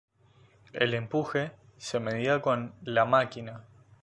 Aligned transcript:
El 0.73 0.95
empuje 0.95 1.51
se 1.77 1.99
medía 1.99 2.41
con 2.41 2.73
"la 2.81 3.05
máquina". 3.05 3.65